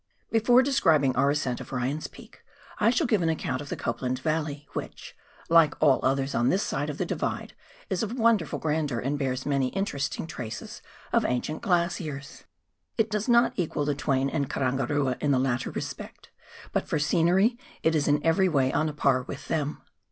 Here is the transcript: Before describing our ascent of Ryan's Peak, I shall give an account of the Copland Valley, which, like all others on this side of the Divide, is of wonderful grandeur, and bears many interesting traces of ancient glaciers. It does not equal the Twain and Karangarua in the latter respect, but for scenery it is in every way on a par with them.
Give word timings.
Before 0.31 0.63
describing 0.63 1.15
our 1.15 1.29
ascent 1.29 1.61
of 1.61 1.71
Ryan's 1.71 2.07
Peak, 2.07 2.43
I 2.79 2.89
shall 2.89 3.05
give 3.05 3.21
an 3.21 3.29
account 3.29 3.61
of 3.61 3.69
the 3.69 3.75
Copland 3.75 4.17
Valley, 4.17 4.67
which, 4.73 5.15
like 5.47 5.79
all 5.79 5.99
others 6.01 6.33
on 6.33 6.49
this 6.49 6.63
side 6.63 6.89
of 6.89 6.97
the 6.97 7.05
Divide, 7.05 7.53
is 7.87 8.01
of 8.01 8.17
wonderful 8.17 8.57
grandeur, 8.57 8.97
and 8.97 9.19
bears 9.19 9.45
many 9.45 9.67
interesting 9.67 10.25
traces 10.25 10.81
of 11.13 11.23
ancient 11.23 11.61
glaciers. 11.61 12.45
It 12.97 13.11
does 13.11 13.29
not 13.29 13.53
equal 13.57 13.85
the 13.85 13.93
Twain 13.93 14.27
and 14.27 14.49
Karangarua 14.49 15.17
in 15.21 15.29
the 15.29 15.37
latter 15.37 15.69
respect, 15.69 16.31
but 16.71 16.87
for 16.87 16.97
scenery 16.97 17.59
it 17.83 17.93
is 17.93 18.07
in 18.07 18.25
every 18.25 18.49
way 18.49 18.73
on 18.73 18.89
a 18.89 18.93
par 18.93 19.21
with 19.21 19.49
them. 19.49 19.83